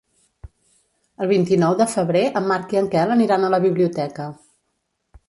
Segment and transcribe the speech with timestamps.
[1.25, 4.27] El vint-i-nou de febrer en Marc i en Quel aniran a la biblioteca.